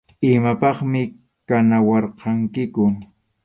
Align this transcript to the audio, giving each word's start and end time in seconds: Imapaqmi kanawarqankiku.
Imapaqmi 0.29 1.01
kanawarqankiku. 1.47 2.83